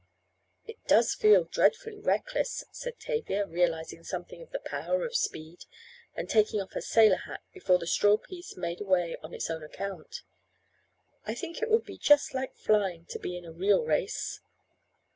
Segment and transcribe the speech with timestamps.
[0.65, 5.65] "It does feel dreadfully reckless," said Tavia, realizing something of the power of speed,
[6.15, 9.61] and taking off her sailor hat before the straw piece made away on its own
[9.61, 10.23] account.
[11.23, 14.41] "I think it would be just like flying to be in a real race."